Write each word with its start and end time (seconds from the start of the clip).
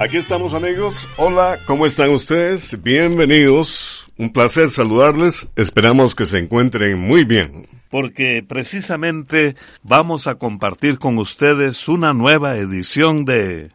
Aquí 0.00 0.16
estamos 0.16 0.54
amigos. 0.54 1.06
Hola, 1.18 1.58
¿cómo 1.66 1.84
están 1.84 2.08
ustedes? 2.10 2.82
Bienvenidos. 2.82 4.10
Un 4.16 4.32
placer 4.32 4.70
saludarles. 4.70 5.50
Esperamos 5.56 6.14
que 6.14 6.24
se 6.24 6.38
encuentren 6.38 6.98
muy 6.98 7.24
bien. 7.24 7.66
Porque 7.90 8.42
precisamente 8.46 9.54
vamos 9.82 10.26
a 10.26 10.36
compartir 10.36 10.98
con 10.98 11.18
ustedes 11.18 11.86
una 11.88 12.14
nueva 12.14 12.56
edición 12.56 13.26
de... 13.26 13.72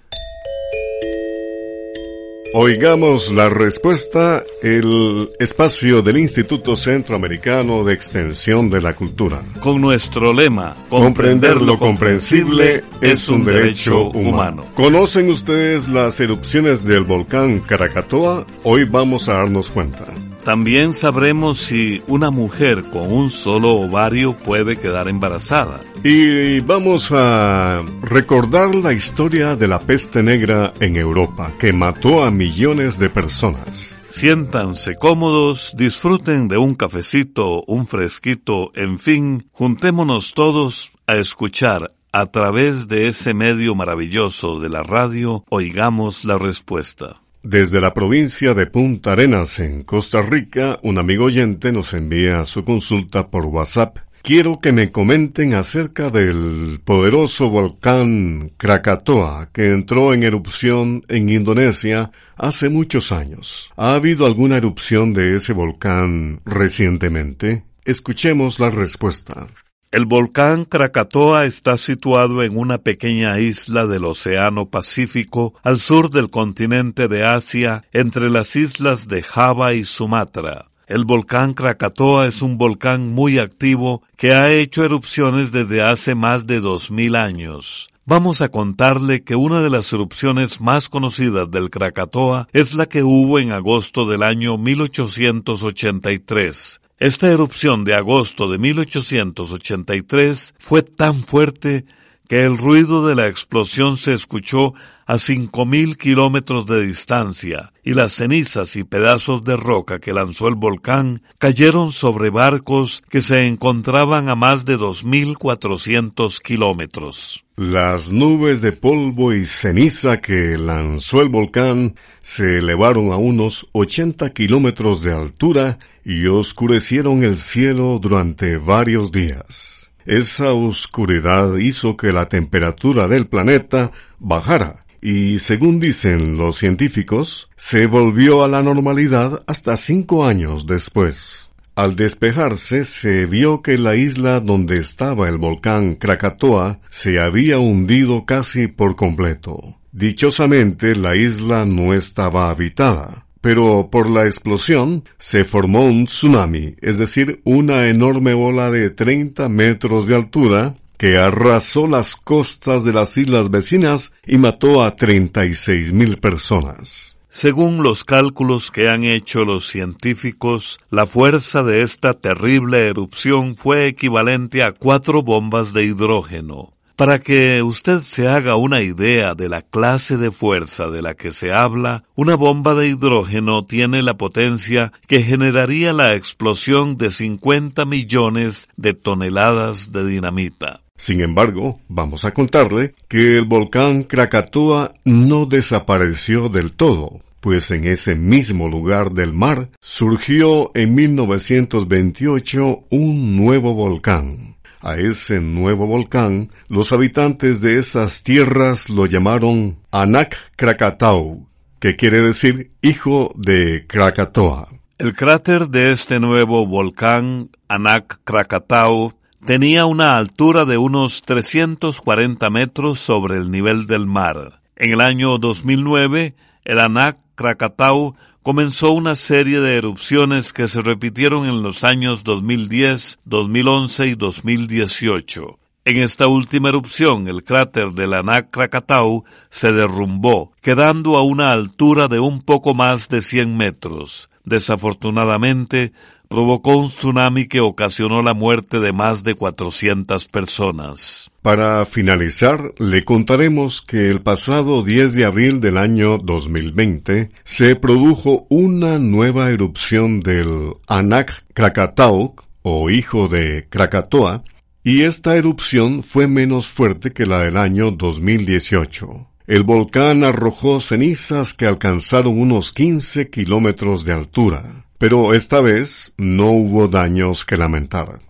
Oigamos 2.55 3.31
la 3.31 3.49
respuesta, 3.49 4.43
el 4.61 5.31
espacio 5.39 6.03
del 6.03 6.19
Instituto 6.19 6.75
Centroamericano 6.75 7.83
de 7.83 7.95
Extensión 7.95 8.69
de 8.69 8.79
la 8.79 8.95
Cultura. 8.95 9.41
Con 9.59 9.81
nuestro 9.81 10.31
lema, 10.31 10.77
comprender 10.87 11.59
lo 11.63 11.79
comprensible 11.79 12.83
es 13.01 13.27
un 13.27 13.43
derecho 13.43 14.09
humano. 14.09 14.65
¿Conocen 14.75 15.31
ustedes 15.31 15.87
las 15.87 16.19
erupciones 16.19 16.85
del 16.85 17.05
volcán 17.05 17.59
Caracatoa? 17.61 18.45
Hoy 18.63 18.83
vamos 18.83 19.29
a 19.29 19.33
darnos 19.33 19.71
cuenta. 19.71 20.05
También 20.43 20.93
sabremos 20.93 21.59
si 21.59 22.03
una 22.07 22.29
mujer 22.29 22.89
con 22.89 23.11
un 23.11 23.29
solo 23.29 23.71
ovario 23.71 24.35
puede 24.37 24.77
quedar 24.77 25.07
embarazada. 25.07 25.79
Y 26.03 26.59
vamos 26.59 27.11
a 27.13 27.81
recordar 28.01 28.75
la 28.75 28.91
historia 28.91 29.55
de 29.55 29.69
la 29.69 29.79
peste 29.79 30.21
negra 30.21 30.73
en 30.81 30.97
Europa, 30.97 31.53
que 31.57 31.71
mató 31.71 32.23
a 32.23 32.31
millones 32.31 32.99
de 32.99 33.09
personas. 33.09 33.95
Siéntanse 34.09 34.97
cómodos, 34.97 35.73
disfruten 35.75 36.47
de 36.47 36.57
un 36.57 36.75
cafecito, 36.75 37.63
un 37.65 37.87
fresquito, 37.87 38.71
en 38.75 38.99
fin, 38.99 39.47
juntémonos 39.53 40.33
todos 40.33 40.91
a 41.07 41.15
escuchar 41.15 41.91
a 42.11 42.27
través 42.27 42.87
de 42.87 43.07
ese 43.07 43.33
medio 43.33 43.73
maravilloso 43.73 44.59
de 44.59 44.69
la 44.69 44.83
radio, 44.83 45.43
oigamos 45.49 46.25
la 46.25 46.37
respuesta. 46.37 47.22
Desde 47.43 47.81
la 47.81 47.93
provincia 47.93 48.53
de 48.53 48.67
Punta 48.67 49.11
Arenas, 49.11 49.59
en 49.59 49.83
Costa 49.83 50.21
Rica, 50.21 50.79
un 50.81 50.97
amigo 50.97 51.25
oyente 51.25 51.73
nos 51.73 51.93
envía 51.93 52.45
su 52.45 52.63
consulta 52.63 53.29
por 53.29 53.45
WhatsApp. 53.45 53.97
Quiero 54.21 54.59
que 54.59 54.71
me 54.71 54.93
comenten 54.93 55.53
acerca 55.53 56.09
del 56.09 56.79
poderoso 56.85 57.49
volcán 57.49 58.53
Krakatoa 58.55 59.49
que 59.51 59.71
entró 59.71 60.13
en 60.13 60.23
erupción 60.23 61.03
en 61.09 61.27
Indonesia 61.27 62.11
hace 62.37 62.69
muchos 62.69 63.11
años. 63.11 63.69
¿Ha 63.75 63.95
habido 63.95 64.25
alguna 64.25 64.55
erupción 64.55 65.13
de 65.13 65.35
ese 65.35 65.51
volcán 65.51 66.39
recientemente? 66.45 67.65
Escuchemos 67.83 68.61
la 68.61 68.69
respuesta. 68.69 69.47
El 69.93 70.05
volcán 70.07 70.65
Krakatoa 70.65 71.45
está 71.45 71.77
situado 71.77 72.41
en 72.41 72.57
una 72.57 72.79
pequeña 72.79 73.39
isla 73.39 73.85
del 73.85 74.05
Océano 74.05 74.65
Pacífico 74.65 75.53
al 75.61 75.77
sur 75.77 76.09
del 76.09 76.31
continente 76.31 77.07
de 77.07 77.23
Asia, 77.23 77.83
entre 77.93 78.31
las 78.31 78.55
islas 78.55 79.07
de 79.07 79.21
Java 79.21 79.75
y 79.75 79.83
Sumatra. 79.83 80.65
El 80.87 81.05
volcán 81.05 81.53
Krakatoa 81.53 82.25
es 82.25 82.41
un 82.41 82.57
volcán 82.57 83.09
muy 83.09 83.37
activo 83.37 84.01
que 84.17 84.33
ha 84.33 84.49
hecho 84.49 84.83
erupciones 84.83 85.51
desde 85.51 85.83
hace 85.83 86.15
más 86.15 86.47
de 86.47 86.59
dos 86.59 86.89
mil 86.89 87.15
años. 87.15 87.87
Vamos 88.03 88.41
a 88.41 88.49
contarle 88.49 89.23
que 89.23 89.35
una 89.35 89.61
de 89.61 89.69
las 89.69 89.93
erupciones 89.93 90.59
más 90.59 90.89
conocidas 90.89 91.51
del 91.51 91.69
Krakatoa 91.69 92.47
es 92.51 92.73
la 92.73 92.87
que 92.87 93.03
hubo 93.03 93.37
en 93.37 93.51
agosto 93.51 94.07
del 94.07 94.23
año 94.23 94.57
1883. 94.57 96.79
Esta 97.03 97.29
erupción 97.29 97.83
de 97.83 97.95
agosto 97.95 98.49
de 98.49 98.57
1883 98.57 100.53
fue 100.57 100.83
tan 100.83 101.25
fuerte 101.25 101.83
que 102.29 102.43
el 102.43 102.57
ruido 102.57 103.05
de 103.05 103.13
la 103.13 103.27
explosión 103.27 103.97
se 103.97 104.13
escuchó 104.13 104.73
a 105.05 105.17
cinco 105.17 105.65
mil 105.65 105.97
kilómetros 105.97 106.65
de 106.65 106.85
distancia 106.85 107.73
y 107.83 107.93
las 107.93 108.13
cenizas 108.13 108.77
y 108.77 108.85
pedazos 108.85 109.43
de 109.43 109.57
roca 109.57 109.99
que 109.99 110.13
lanzó 110.13 110.47
el 110.47 110.55
volcán 110.55 111.21
cayeron 111.39 111.91
sobre 111.91 112.29
barcos 112.29 113.03
que 113.09 113.21
se 113.21 113.47
encontraban 113.47 114.29
a 114.29 114.35
más 114.35 114.63
de 114.63 114.77
dos 114.77 115.03
mil 115.03 115.37
cuatrocientos 115.37 116.39
kilómetros. 116.39 117.43
Las 117.57 118.13
nubes 118.13 118.61
de 118.61 118.71
polvo 118.71 119.33
y 119.33 119.43
ceniza 119.43 120.21
que 120.21 120.57
lanzó 120.57 121.21
el 121.21 121.27
volcán 121.27 121.95
se 122.21 122.59
elevaron 122.59 123.11
a 123.11 123.17
unos 123.17 123.67
80 123.73 124.29
kilómetros 124.31 125.03
de 125.03 125.13
altura 125.13 125.77
y 126.03 126.27
oscurecieron 126.27 127.23
el 127.23 127.37
cielo 127.37 127.99
durante 128.01 128.57
varios 128.57 129.11
días. 129.11 129.91
Esa 130.05 130.53
oscuridad 130.53 131.55
hizo 131.57 131.95
que 131.95 132.11
la 132.11 132.27
temperatura 132.27 133.07
del 133.07 133.27
planeta 133.27 133.91
bajara 134.19 134.85
y, 135.01 135.39
según 135.39 135.79
dicen 135.79 136.37
los 136.37 136.57
científicos, 136.57 137.49
se 137.57 137.87
volvió 137.87 138.43
a 138.43 138.47
la 138.47 138.61
normalidad 138.61 139.43
hasta 139.47 139.75
cinco 139.75 140.25
años 140.25 140.65
después. 140.65 141.49
Al 141.75 141.95
despejarse 141.95 142.85
se 142.85 143.25
vio 143.25 143.61
que 143.61 143.77
la 143.77 143.95
isla 143.95 144.39
donde 144.39 144.77
estaba 144.77 145.27
el 145.27 145.37
volcán 145.37 145.95
Krakatoa 145.95 146.79
se 146.89 147.19
había 147.19 147.59
hundido 147.59 148.25
casi 148.25 148.67
por 148.67 148.95
completo. 148.95 149.79
Dichosamente 149.91 150.95
la 150.95 151.15
isla 151.15 151.65
no 151.65 151.93
estaba 151.93 152.49
habitada, 152.49 153.22
pero 153.43 153.89
por 153.91 154.09
la 154.09 154.25
explosión 154.25 155.03
se 155.17 155.43
formó 155.43 155.85
un 155.85 156.05
tsunami, 156.05 156.75
es 156.79 156.97
decir, 156.97 157.41
una 157.43 157.89
enorme 157.89 158.33
ola 158.33 158.71
de 158.71 158.89
30 158.89 159.49
metros 159.49 160.07
de 160.07 160.15
altura 160.15 160.75
que 160.97 161.17
arrasó 161.17 161.85
las 161.85 162.15
costas 162.15 162.85
de 162.85 162.93
las 162.93 163.17
islas 163.17 163.51
vecinas 163.51 164.13
y 164.25 164.37
mató 164.37 164.81
a 164.81 164.95
36 164.95 165.91
mil 165.91 166.19
personas. 166.19 167.17
Según 167.31 167.83
los 167.83 168.05
cálculos 168.05 168.71
que 168.71 168.87
han 168.87 169.03
hecho 169.03 169.43
los 169.43 169.67
científicos, 169.67 170.79
la 170.89 171.05
fuerza 171.05 171.63
de 171.63 171.81
esta 171.81 172.13
terrible 172.13 172.87
erupción 172.87 173.57
fue 173.57 173.87
equivalente 173.87 174.63
a 174.63 174.71
cuatro 174.71 175.21
bombas 175.21 175.73
de 175.73 175.83
hidrógeno. 175.83 176.72
Para 176.95 177.17
que 177.19 177.63
usted 177.63 177.99
se 177.99 178.27
haga 178.27 178.55
una 178.55 178.81
idea 178.81 179.33
de 179.33 179.49
la 179.49 179.63
clase 179.63 180.17
de 180.17 180.29
fuerza 180.29 180.89
de 180.91 181.01
la 181.01 181.15
que 181.15 181.31
se 181.31 181.51
habla, 181.51 182.03
una 182.15 182.35
bomba 182.35 182.75
de 182.75 182.87
hidrógeno 182.87 183.65
tiene 183.65 184.03
la 184.03 184.13
potencia 184.13 184.93
que 185.07 185.23
generaría 185.23 185.91
la 185.91 186.13
explosión 186.13 186.95
de 186.95 187.09
50 187.09 187.85
millones 187.85 188.67
de 188.77 188.93
toneladas 188.93 189.91
de 189.91 190.05
dinamita. 190.05 190.81
Sin 190.95 191.21
embargo, 191.21 191.79
vamos 191.87 192.25
a 192.25 192.33
contarle 192.33 192.93
que 193.07 193.37
el 193.37 193.45
volcán 193.45 194.03
Krakatoa 194.03 194.93
no 195.03 195.47
desapareció 195.47 196.47
del 196.47 196.73
todo, 196.73 197.21
pues 197.39 197.71
en 197.71 197.85
ese 197.85 198.13
mismo 198.13 198.69
lugar 198.69 199.11
del 199.11 199.33
mar 199.33 199.69
surgió 199.81 200.71
en 200.75 200.93
1928 200.93 202.83
un 202.91 203.35
nuevo 203.35 203.73
volcán. 203.73 204.52
A 204.83 204.97
ese 204.97 205.39
nuevo 205.39 205.87
volcán, 205.87 206.49
los 206.67 206.91
habitantes 206.91 207.61
de 207.61 207.79
esas 207.79 208.21
tierras 208.21 208.89
lo 208.89 209.05
llamaron 209.05 209.77
Anak 209.91 210.35
Krakatau, 210.57 211.47
que 211.79 211.95
quiere 211.95 212.21
decir 212.21 212.71
hijo 212.81 213.31
de 213.37 213.85
Krakatoa. 213.87 214.67
El 214.97 215.13
cráter 215.13 215.69
de 215.69 215.93
este 215.93 216.19
nuevo 216.19 216.67
volcán, 216.67 217.49
Anak 217.69 218.19
Krakatau, 218.25 219.13
tenía 219.45 219.85
una 219.85 220.17
altura 220.17 220.65
de 220.65 220.77
unos 220.77 221.21
340 221.21 222.49
metros 222.49 222.99
sobre 222.99 223.37
el 223.37 223.51
nivel 223.51 223.87
del 223.87 224.05
mar. 224.05 224.59
En 224.75 224.91
el 224.91 224.99
año 224.99 225.37
2009, 225.37 226.35
el 226.65 226.79
Anak 226.81 227.19
Krakatau 227.35 228.15
comenzó 228.43 228.91
una 228.91 229.15
serie 229.15 229.61
de 229.61 229.77
erupciones 229.77 230.51
que 230.51 230.67
se 230.67 230.81
repitieron 230.81 231.45
en 231.45 231.63
los 231.63 231.85
años 231.85 232.25
2010, 232.25 233.19
2011 233.23 234.07
y 234.07 234.15
2018. 234.15 235.59
En 235.85 235.97
esta 235.97 236.27
última 236.27 236.69
erupción, 236.69 237.27
el 237.29 237.43
cráter 237.43 237.91
del 237.91 238.13
Anak 238.13 238.51
Krakatau 238.51 239.23
se 239.49 239.71
derrumbó, 239.71 240.51
quedando 240.61 241.17
a 241.17 241.23
una 241.23 241.53
altura 241.53 242.09
de 242.09 242.19
un 242.19 242.41
poco 242.41 242.73
más 242.73 243.07
de 243.07 243.21
100 243.21 243.55
metros. 243.55 244.29
Desafortunadamente, 244.43 245.93
provocó 246.33 246.77
un 246.77 246.87
tsunami 246.87 247.47
que 247.47 247.59
ocasionó 247.59 248.23
la 248.23 248.33
muerte 248.33 248.79
de 248.79 248.91
más 248.91 249.23
de 249.23 249.35
400 249.35 250.27
personas. 250.29 251.29
Para 251.43 251.85
finalizar, 251.85 252.73
le 252.79 253.05
contaremos 253.05 253.83
que 253.83 254.09
el 254.09 254.19
pasado 254.19 254.81
10 254.81 255.13
de 255.13 255.25
abril 255.25 255.59
del 255.59 255.77
año 255.77 256.17
2020 256.17 257.29
se 257.43 257.75
produjo 257.75 258.47
una 258.49 258.97
nueva 258.97 259.51
erupción 259.51 260.21
del 260.21 260.73
Anak 260.87 261.45
Krakatau, 261.53 262.33
o 262.63 262.89
hijo 262.89 263.27
de 263.27 263.67
Krakatoa, 263.69 264.43
y 264.83 265.03
esta 265.03 265.35
erupción 265.35 266.01
fue 266.01 266.25
menos 266.25 266.67
fuerte 266.67 267.13
que 267.13 267.27
la 267.27 267.43
del 267.43 267.57
año 267.57 267.91
2018. 267.91 269.27
El 269.45 269.61
volcán 269.61 270.23
arrojó 270.23 270.79
cenizas 270.79 271.53
que 271.53 271.67
alcanzaron 271.67 272.41
unos 272.41 272.71
15 272.71 273.29
kilómetros 273.29 274.03
de 274.03 274.13
altura. 274.13 274.82
Pero 275.03 275.33
esta 275.33 275.59
vez 275.59 276.13
no 276.17 276.51
hubo 276.51 276.87
daños 276.87 277.43
que 277.43 277.57
lamentar. 277.57 278.21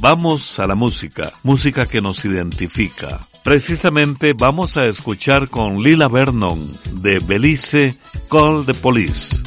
Vamos 0.00 0.58
a 0.58 0.66
la 0.66 0.74
música, 0.74 1.32
música 1.44 1.86
que 1.86 2.00
nos 2.00 2.24
identifica. 2.24 3.20
Precisamente 3.44 4.32
vamos 4.32 4.76
a 4.76 4.86
escuchar 4.86 5.48
con 5.48 5.80
Lila 5.80 6.08
Vernon 6.08 6.58
de 6.94 7.20
Belice 7.20 7.96
Call 8.28 8.66
the 8.66 8.74
Police. 8.74 9.44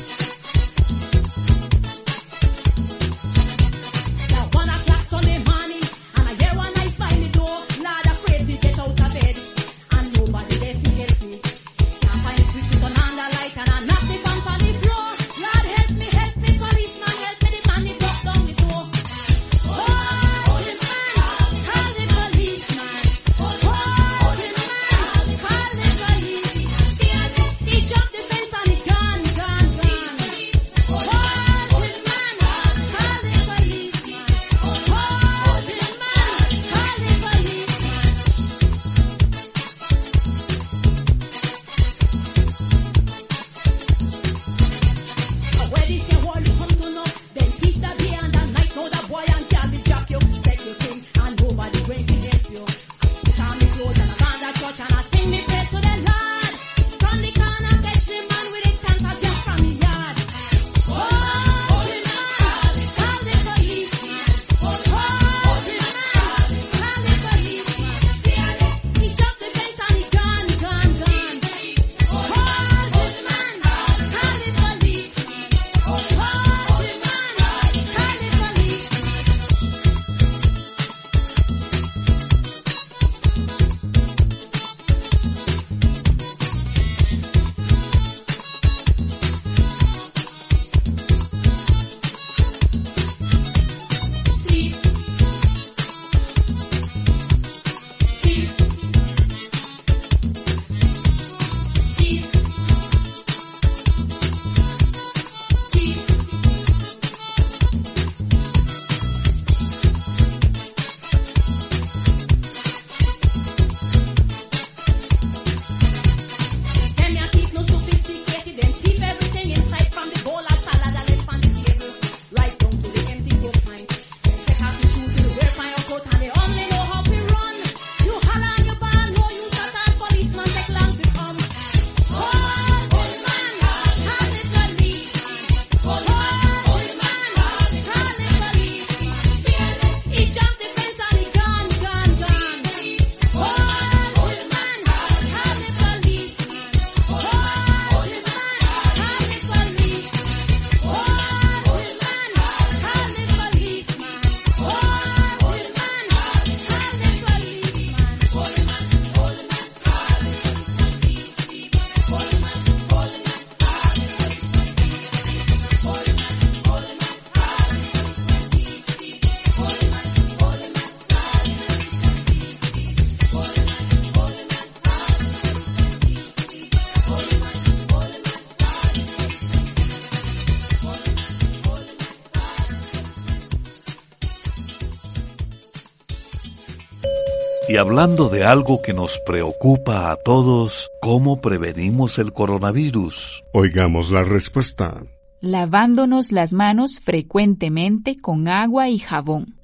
Y 187.71 187.78
hablando 187.78 188.28
de 188.28 188.44
algo 188.44 188.81
que 188.81 188.92
nos 188.92 189.21
preocupa 189.25 190.11
a 190.11 190.18
todos, 190.18 190.92
¿cómo 191.01 191.40
prevenimos 191.40 192.19
el 192.19 192.33
coronavirus? 192.33 193.45
Oigamos 193.54 194.11
la 194.11 194.25
respuesta. 194.25 195.01
Lavándonos 195.40 196.33
las 196.33 196.51
manos 196.51 196.99
frecuentemente 196.99 198.19
con 198.19 198.49
agua 198.49 198.90
y 198.90 198.99
jabón. 198.99 199.56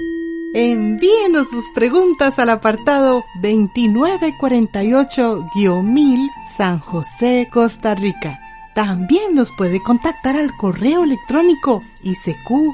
Envíenos 0.54 1.50
sus 1.50 1.66
preguntas 1.76 2.40
al 2.40 2.52
apartado 2.52 3.26
2948-1000 3.44 6.30
San 6.58 6.80
José, 6.80 7.50
Costa 7.52 7.94
Rica. 7.94 8.40
También 8.74 9.36
nos 9.36 9.52
puede 9.52 9.84
contactar 9.84 10.38
al 10.38 10.56
correo 10.56 11.04
electrónico 11.04 11.84
isq.org 12.04 12.72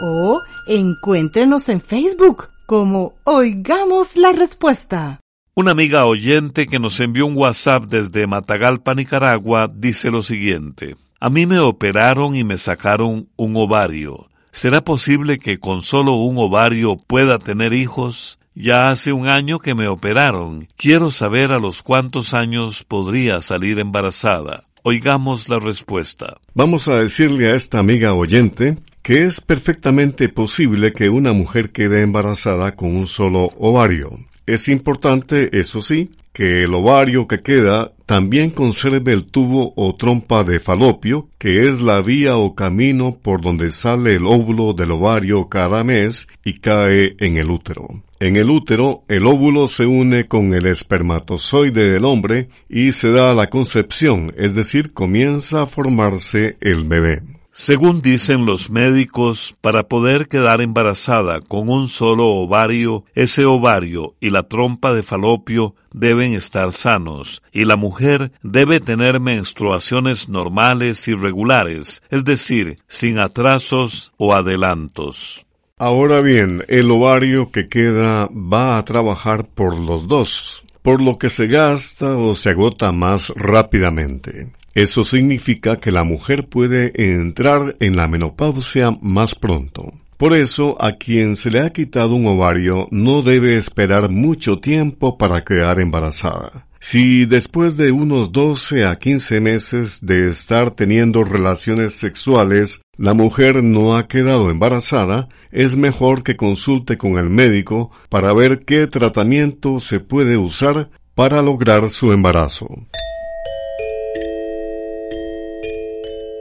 o 0.00 0.42
encuéntrenos 0.66 1.68
en 1.68 1.80
Facebook 1.80 2.48
como 2.66 3.14
Oigamos 3.24 4.16
la 4.16 4.32
Respuesta. 4.32 5.20
Una 5.54 5.72
amiga 5.72 6.06
oyente 6.06 6.66
que 6.66 6.78
nos 6.78 7.00
envió 7.00 7.26
un 7.26 7.36
WhatsApp 7.36 7.84
desde 7.84 8.26
Matagalpa, 8.26 8.94
Nicaragua, 8.94 9.68
dice 9.72 10.10
lo 10.10 10.22
siguiente. 10.22 10.96
A 11.18 11.28
mí 11.28 11.44
me 11.44 11.58
operaron 11.58 12.34
y 12.34 12.44
me 12.44 12.56
sacaron 12.56 13.28
un 13.36 13.56
ovario. 13.56 14.30
¿Será 14.52 14.82
posible 14.82 15.38
que 15.38 15.58
con 15.58 15.82
solo 15.82 16.14
un 16.14 16.38
ovario 16.38 16.96
pueda 16.96 17.38
tener 17.38 17.72
hijos? 17.72 18.38
Ya 18.54 18.88
hace 18.88 19.12
un 19.12 19.28
año 19.28 19.58
que 19.58 19.74
me 19.74 19.86
operaron. 19.86 20.68
Quiero 20.76 21.10
saber 21.10 21.52
a 21.52 21.58
los 21.58 21.82
cuántos 21.82 22.32
años 22.32 22.84
podría 22.84 23.42
salir 23.42 23.78
embarazada. 23.78 24.64
Oigamos 24.82 25.48
la 25.48 25.58
respuesta. 25.58 26.38
Vamos 26.54 26.88
a 26.88 26.96
decirle 26.96 27.50
a 27.50 27.56
esta 27.56 27.78
amiga 27.78 28.14
oyente 28.14 28.78
que 29.02 29.24
es 29.24 29.40
perfectamente 29.40 30.28
posible 30.28 30.92
que 30.92 31.08
una 31.08 31.32
mujer 31.32 31.70
quede 31.70 32.02
embarazada 32.02 32.76
con 32.76 32.94
un 32.94 33.06
solo 33.06 33.50
ovario. 33.58 34.10
Es 34.46 34.68
importante, 34.68 35.58
eso 35.58 35.82
sí, 35.82 36.10
que 36.32 36.64
el 36.64 36.74
ovario 36.74 37.28
que 37.28 37.42
queda 37.42 37.92
también 38.06 38.50
conserve 38.50 39.12
el 39.12 39.24
tubo 39.24 39.72
o 39.76 39.94
trompa 39.94 40.44
de 40.44 40.60
falopio, 40.60 41.28
que 41.38 41.68
es 41.68 41.80
la 41.80 42.00
vía 42.02 42.36
o 42.36 42.54
camino 42.54 43.18
por 43.20 43.40
donde 43.40 43.70
sale 43.70 44.12
el 44.12 44.26
óvulo 44.26 44.72
del 44.72 44.92
ovario 44.92 45.48
cada 45.48 45.84
mes 45.84 46.26
y 46.44 46.54
cae 46.54 47.16
en 47.18 47.36
el 47.36 47.50
útero. 47.50 47.88
En 48.22 48.36
el 48.36 48.50
útero, 48.50 49.02
el 49.08 49.26
óvulo 49.26 49.66
se 49.66 49.86
une 49.86 50.28
con 50.28 50.52
el 50.52 50.66
espermatozoide 50.66 51.90
del 51.90 52.04
hombre 52.04 52.50
y 52.68 52.92
se 52.92 53.12
da 53.12 53.32
la 53.32 53.48
concepción, 53.48 54.34
es 54.36 54.54
decir, 54.54 54.92
comienza 54.92 55.62
a 55.62 55.66
formarse 55.66 56.58
el 56.60 56.84
bebé. 56.84 57.22
Según 57.50 58.02
dicen 58.02 58.44
los 58.44 58.68
médicos, 58.68 59.56
para 59.62 59.88
poder 59.88 60.28
quedar 60.28 60.60
embarazada 60.60 61.40
con 61.40 61.70
un 61.70 61.88
solo 61.88 62.26
ovario, 62.26 63.06
ese 63.14 63.46
ovario 63.46 64.16
y 64.20 64.28
la 64.28 64.42
trompa 64.42 64.92
de 64.92 65.02
falopio 65.02 65.74
deben 65.90 66.34
estar 66.34 66.72
sanos, 66.72 67.42
y 67.52 67.64
la 67.64 67.76
mujer 67.76 68.32
debe 68.42 68.80
tener 68.80 69.18
menstruaciones 69.18 70.28
normales 70.28 71.08
y 71.08 71.14
regulares, 71.14 72.02
es 72.10 72.26
decir, 72.26 72.80
sin 72.86 73.18
atrasos 73.18 74.12
o 74.18 74.34
adelantos. 74.34 75.46
Ahora 75.82 76.20
bien, 76.20 76.62
el 76.68 76.90
ovario 76.90 77.50
que 77.50 77.70
queda 77.70 78.26
va 78.26 78.76
a 78.76 78.84
trabajar 78.84 79.46
por 79.46 79.78
los 79.78 80.06
dos, 80.08 80.62
por 80.82 81.00
lo 81.00 81.16
que 81.16 81.30
se 81.30 81.46
gasta 81.46 82.18
o 82.18 82.34
se 82.34 82.50
agota 82.50 82.92
más 82.92 83.30
rápidamente. 83.34 84.52
Eso 84.74 85.04
significa 85.04 85.80
que 85.80 85.90
la 85.90 86.04
mujer 86.04 86.50
puede 86.50 86.92
entrar 87.14 87.76
en 87.80 87.96
la 87.96 88.08
menopausia 88.08 88.98
más 89.00 89.34
pronto. 89.34 89.94
Por 90.20 90.34
eso, 90.34 90.76
a 90.78 90.98
quien 90.98 91.34
se 91.34 91.50
le 91.50 91.60
ha 91.60 91.70
quitado 91.70 92.14
un 92.14 92.26
ovario 92.26 92.88
no 92.90 93.22
debe 93.22 93.56
esperar 93.56 94.10
mucho 94.10 94.58
tiempo 94.58 95.16
para 95.16 95.44
quedar 95.44 95.80
embarazada. 95.80 96.66
Si 96.78 97.24
después 97.24 97.78
de 97.78 97.90
unos 97.90 98.30
12 98.30 98.84
a 98.84 98.96
15 98.96 99.40
meses 99.40 100.04
de 100.04 100.28
estar 100.28 100.72
teniendo 100.72 101.24
relaciones 101.24 101.94
sexuales, 101.94 102.82
la 102.98 103.14
mujer 103.14 103.64
no 103.64 103.96
ha 103.96 104.08
quedado 104.08 104.50
embarazada, 104.50 105.30
es 105.52 105.78
mejor 105.78 106.22
que 106.22 106.36
consulte 106.36 106.98
con 106.98 107.16
el 107.16 107.30
médico 107.30 107.90
para 108.10 108.34
ver 108.34 108.66
qué 108.66 108.86
tratamiento 108.88 109.80
se 109.80 110.00
puede 110.00 110.36
usar 110.36 110.90
para 111.14 111.40
lograr 111.40 111.88
su 111.88 112.12
embarazo. 112.12 112.68